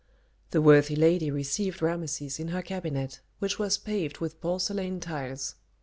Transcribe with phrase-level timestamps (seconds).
[0.49, 5.53] The worthy lady received Rameses in her cabinet, which was paved with porcelain tiles.